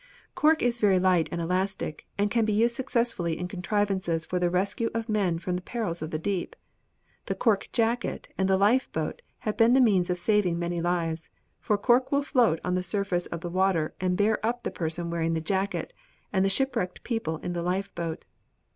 "Cork 0.33 0.63
is 0.63 0.79
very 0.79 0.97
light 0.99 1.29
and 1.31 1.39
elastic, 1.39 2.07
and 2.17 2.31
can 2.31 2.43
be 2.43 2.51
used 2.53 2.75
successfully 2.75 3.37
in 3.37 3.47
contrivances 3.47 4.25
for 4.25 4.39
the 4.39 4.49
rescue 4.49 4.89
of 4.95 5.07
men 5.07 5.37
from 5.37 5.55
the 5.55 5.61
perils 5.61 6.01
of 6.01 6.09
the 6.09 6.17
deep. 6.17 6.55
The 7.27 7.35
cork 7.35 7.69
jacket 7.71 8.27
and 8.35 8.49
the 8.49 8.57
lifeboat 8.57 9.21
have 9.41 9.57
been 9.57 9.73
the 9.73 9.79
means 9.79 10.09
of 10.09 10.17
saving 10.17 10.57
many 10.57 10.81
lives, 10.81 11.29
for 11.59 11.77
cork 11.77 12.11
will 12.11 12.23
float 12.23 12.59
on 12.63 12.73
the 12.73 12.81
surface 12.81 13.27
of 13.27 13.41
the 13.41 13.49
water 13.51 13.93
and 14.01 14.17
bear 14.17 14.43
up 14.43 14.63
the 14.63 14.71
person 14.71 15.11
wearing 15.11 15.35
the 15.35 15.39
jacket 15.39 15.93
and 16.33 16.43
the 16.43 16.49
shipwrecked 16.49 17.03
people 17.03 17.37
in 17.37 17.53
the 17.53 17.61
lifeboat. 17.61 18.25